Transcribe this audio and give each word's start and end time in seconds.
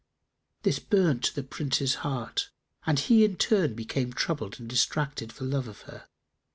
This 0.63 0.79
burnt 0.79 1.31
the 1.35 1.43
Prince's 1.43 1.93
heart 2.01 2.49
and 2.87 2.97
he 2.97 3.23
in 3.23 3.35
turn 3.35 3.75
became 3.75 4.13
troubled 4.13 4.59
and 4.59 4.67
distracted 4.67 5.31
for 5.31 5.43
love 5.43 5.67
of 5.67 5.81
her. 5.81 6.07